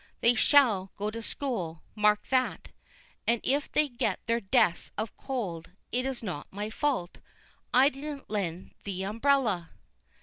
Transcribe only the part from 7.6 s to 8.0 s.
I